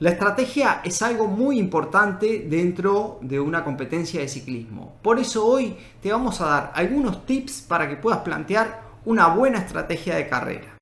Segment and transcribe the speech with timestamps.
[0.00, 4.94] La estrategia es algo muy importante dentro de una competencia de ciclismo.
[5.02, 9.58] Por eso hoy te vamos a dar algunos tips para que puedas plantear una buena
[9.58, 10.77] estrategia de carrera.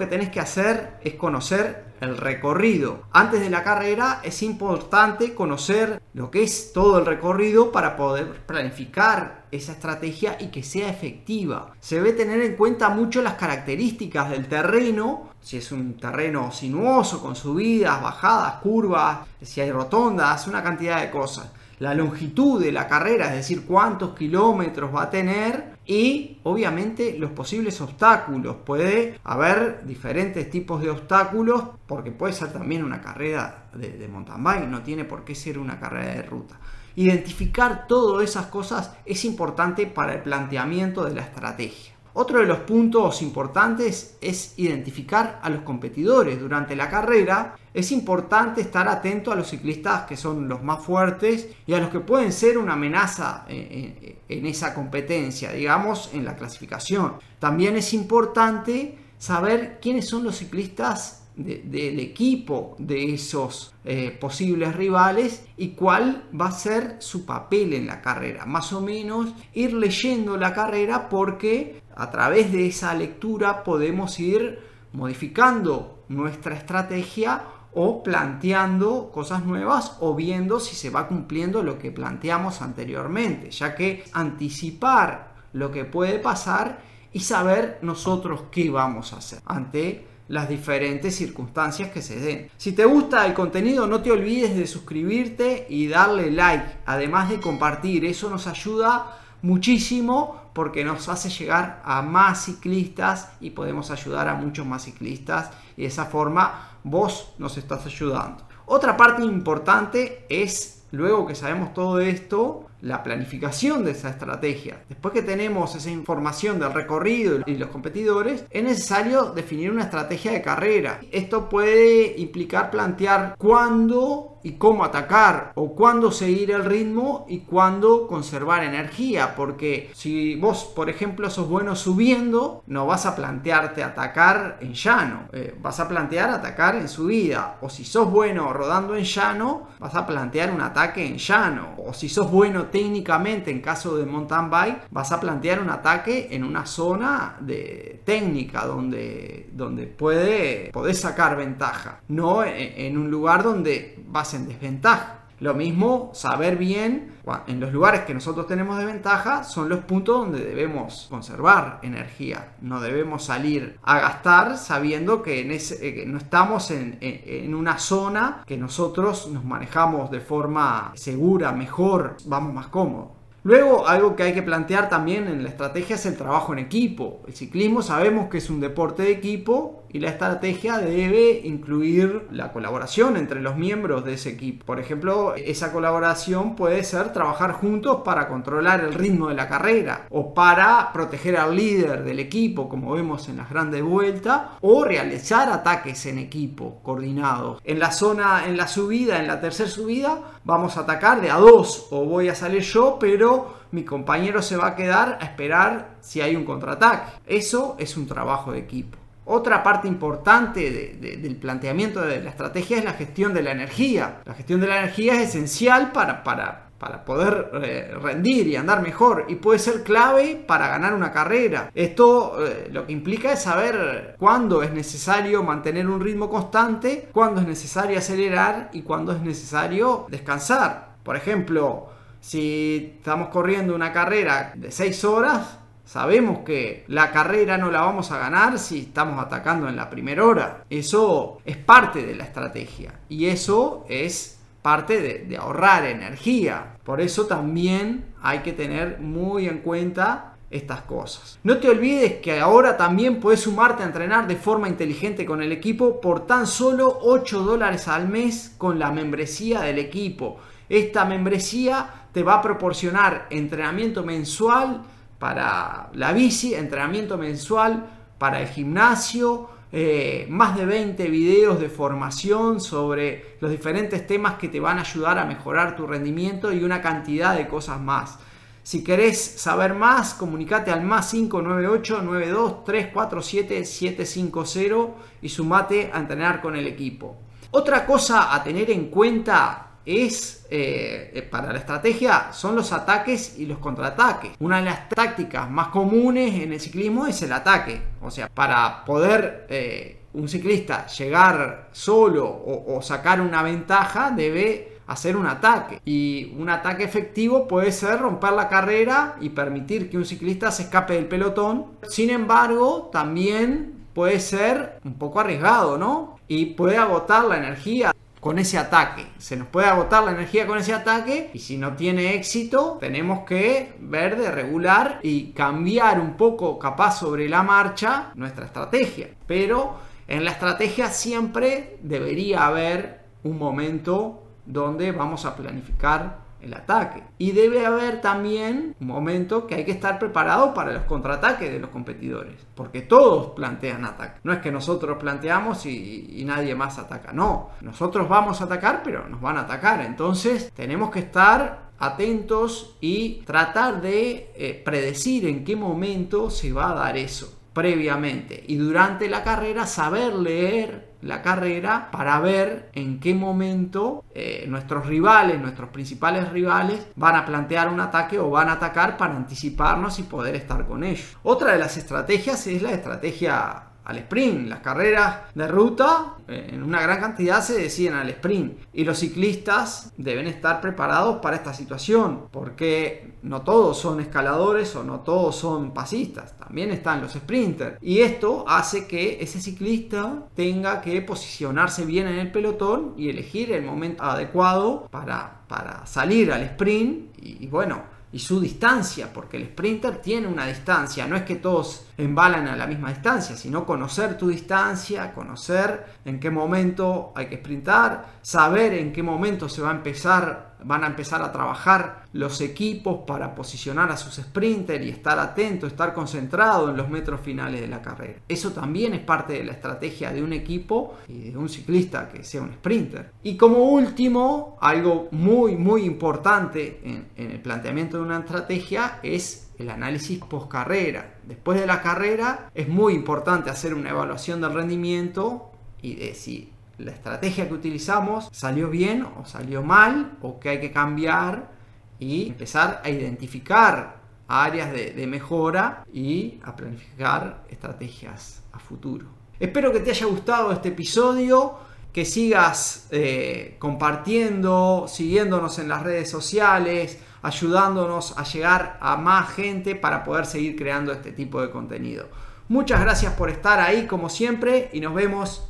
[0.00, 3.02] Que tenés que hacer es conocer el recorrido.
[3.12, 8.46] Antes de la carrera es importante conocer lo que es todo el recorrido para poder
[8.46, 11.74] planificar esa estrategia y que sea efectiva.
[11.80, 17.20] Se debe tener en cuenta mucho las características del terreno, si es un terreno sinuoso
[17.20, 22.86] con subidas, bajadas, curvas, si hay rotondas, una cantidad de cosas la longitud de la
[22.86, 28.58] carrera, es decir, cuántos kilómetros va a tener y obviamente los posibles obstáculos.
[28.64, 34.40] Puede haber diferentes tipos de obstáculos porque puede ser también una carrera de, de mountain
[34.40, 36.60] bike, no tiene por qué ser una carrera de ruta.
[36.94, 41.92] Identificar todas esas cosas es importante para el planteamiento de la estrategia.
[42.12, 46.40] Otro de los puntos importantes es identificar a los competidores.
[46.40, 51.48] Durante la carrera es importante estar atento a los ciclistas que son los más fuertes
[51.66, 57.14] y a los que pueden ser una amenaza en, esa competencia, digamos, en la clasificación.
[57.38, 65.44] También es importante saber quiénes son los ciclistas del equipo de esos eh, posibles rivales
[65.56, 68.44] y cuál va a ser su papel en la carrera.
[68.46, 74.58] Más o menos ir leyendo la carrera porque a través de esa lectura podemos ir
[74.94, 77.42] modificando nuestra estrategia
[77.74, 83.74] o planteando cosas nuevas o viendo si se va cumpliendo lo que planteamos anteriormente, ya
[83.74, 86.80] que anticipar lo que puede pasar
[87.12, 92.50] y saber nosotros qué vamos a hacer ante las diferentes circunstancias que se den.
[92.56, 97.40] Si te gusta el contenido, no te olvides de suscribirte y darle like, además de
[97.40, 104.28] compartir, eso nos ayuda muchísimo porque nos hace llegar a más ciclistas y podemos ayudar
[104.28, 108.44] a muchos más ciclistas y de esa forma vos nos estás ayudando.
[108.66, 114.82] Otra parte importante es, luego que sabemos todo esto, la planificación de esa estrategia.
[114.88, 120.32] Después que tenemos esa información del recorrido y los competidores, es necesario definir una estrategia
[120.32, 121.00] de carrera.
[121.12, 128.06] Esto puede implicar plantear cuándo y cómo atacar o cuándo seguir el ritmo y cuándo
[128.06, 134.56] conservar energía porque si vos por ejemplo sos bueno subiendo no vas a plantearte atacar
[134.60, 139.04] en llano eh, vas a plantear atacar en subida o si sos bueno rodando en
[139.04, 143.96] llano vas a plantear un ataque en llano o si sos bueno técnicamente en caso
[143.96, 149.86] de mountain bike vas a plantear un ataque en una zona de técnica donde, donde
[149.86, 155.19] puede, podés sacar ventaja no en un lugar donde vas en desventaja.
[155.40, 157.14] Lo mismo, saber bien,
[157.46, 162.52] en los lugares que nosotros tenemos de ventaja, son los puntos donde debemos conservar energía.
[162.60, 168.58] No debemos salir a gastar sabiendo que, ese, no estamos en, en, una zona que
[168.58, 173.19] nosotros nos manejamos de forma segura, mejor, vamos más cómodos.
[173.42, 177.22] Luego, algo que hay que plantear también en la estrategia es el trabajo en equipo.
[177.26, 182.52] El ciclismo sabemos que es un deporte de equipo y la estrategia debe incluir la
[182.52, 184.64] colaboración entre los miembros de ese equipo.
[184.66, 190.06] Por ejemplo, esa colaboración puede ser trabajar juntos para controlar el ritmo de la carrera
[190.10, 195.48] o para proteger al líder del equipo, como vemos en las grandes vueltas, o realizar
[195.48, 197.60] ataques en equipo coordinados.
[197.64, 201.36] En la zona, en la subida, en la tercera subida, vamos a atacar de a
[201.36, 205.96] dos o voy a salir yo, pero mi compañero se va a quedar a esperar
[206.00, 207.12] si hay un contraataque.
[207.26, 208.98] Eso es un trabajo de equipo.
[209.26, 214.22] Otra parte importante del planteamiento de la estrategia es la gestión de la energía.
[214.24, 218.80] La gestión de la energía es esencial para, para, para poder eh, rendir y andar
[218.80, 221.70] mejor y puede ser clave para ganar una carrera.
[221.74, 227.42] Esto eh, lo que implica es saber cuándo es necesario mantener un ritmo constante, cuándo
[227.42, 230.94] es necesario acelerar y cuándo es necesario descansar.
[231.02, 235.56] Por ejemplo, si estamos corriendo una carrera de 6 horas,
[235.90, 240.24] Sabemos que la carrera no la vamos a ganar si estamos atacando en la primera
[240.24, 240.64] hora.
[240.70, 246.76] Eso es parte de la estrategia y eso es parte de, ahorrar energía.
[246.84, 251.38] Por eso también hay que tener muy en cuenta estas cosas.
[251.44, 255.52] No te olvides que ahora también puedes sumarte a entrenar de forma inteligente con el
[255.52, 260.38] equipo por tan solo 8 dólares al mes con la membresía del equipo.
[260.68, 264.82] Esta membresía te va a proporcionar entrenamiento mensual
[265.18, 267.86] para la bici, entrenamiento mensual
[268.18, 274.48] para el gimnasio, eh, más de 20 videos de formación sobre los diferentes temas que
[274.48, 278.18] te van a ayudar a mejorar tu rendimiento y una cantidad de cosas más.
[278.62, 286.40] Si querés saber más, comunicate al más 598 92 347 750 y sumate a entrenar
[286.40, 287.16] con el equipo.
[287.52, 293.38] Otra cosa a tener en cuenta es eh, eh, para la estrategia son los ataques
[293.38, 294.32] y los contraataques.
[294.40, 297.80] Una de las tácticas más comunes en el ciclismo es el ataque.
[298.02, 305.16] O sea, para poder eh, un ciclista llegar solo o, sacar una ventaja debe hacer
[305.16, 305.80] un ataque.
[305.84, 310.64] Y un ataque efectivo puede ser romper la carrera y permitir que un ciclista se
[310.64, 311.66] escape del pelotón.
[311.88, 316.18] Sin embargo, también puede ser un poco arriesgado, ¿no?
[316.26, 319.06] Y puede agotar la energía con ese ataque.
[319.18, 323.20] Se nos puede agotar la energía con ese ataque y si no tiene éxito tenemos
[323.20, 329.08] que ver de regular y cambiar un poco capaz sobre la marcha nuestra estrategia.
[329.26, 337.02] Pero en la estrategia siempre debería haber un momento donde vamos a planificar el ataque.
[337.18, 341.58] Y debe haber también un momento que hay que estar preparado para los contraataques de
[341.58, 344.20] los competidores, porque todos plantean ataque.
[344.24, 347.50] No es que nosotros planteamos y, nadie más ataca, no.
[347.60, 349.80] Nosotros vamos a atacar, pero nos van a atacar.
[349.80, 356.70] Entonces tenemos que estar atentos y tratar de eh, predecir en qué momento se va
[356.70, 363.00] a dar eso previamente y durante la carrera saber leer la carrera para ver en
[363.00, 368.48] qué momento eh, nuestros rivales, nuestros principales rivales, van a plantear un ataque o van
[368.48, 371.16] a atacar para anticiparnos y poder estar con ellos.
[371.22, 374.48] Otra de las estrategias es la estrategia al sprint.
[374.48, 378.58] Las carreras de ruta eh, en una gran cantidad se deciden al sprint.
[378.72, 384.84] Y los ciclistas deben estar preparados para esta situación porque no todos son escaladores o
[384.84, 387.76] no todos son pasistas, también están los sprinters.
[387.82, 393.52] Y esto hace que ese ciclista tenga que posicionarse bien en el pelotón y elegir
[393.52, 397.10] el momento adecuado para, para salir al sprint.
[397.22, 401.86] Y bueno y su distancia, porque el sprinter tiene una distancia, no es que todos
[401.96, 407.36] embalan a la misma distancia, sino conocer tu distancia, conocer en qué momento hay que
[407.36, 412.40] sprintar, saber en qué momento se va a empezar van a empezar a trabajar los
[412.40, 417.60] equipos para posicionar a sus sprinters y estar atento, estar concentrado en los metros finales
[417.60, 418.20] de la carrera.
[418.28, 422.24] Eso también es parte de la estrategia de un equipo y de un ciclista que
[422.24, 423.12] sea un sprinter.
[423.22, 429.50] Y como último, algo muy muy importante en, en el planteamiento de una estrategia es
[429.58, 431.14] el análisis post carrera.
[431.24, 435.50] Después de la carrera es muy importante hacer una evaluación del rendimiento
[435.82, 440.72] y decir la estrategia que utilizamos salió bien o salió mal o que hay que
[440.72, 441.50] cambiar
[441.98, 449.06] y empezar a identificar áreas de, mejora y a planificar estrategias a futuro.
[449.38, 451.58] Espero que te haya gustado este episodio,
[451.92, 459.74] que sigas eh, compartiendo, siguiéndonos en las redes sociales, ayudándonos a llegar a más gente
[459.74, 462.08] para poder seguir creando este tipo de contenido.
[462.48, 465.49] Muchas gracias por estar ahí como siempre y nos vemos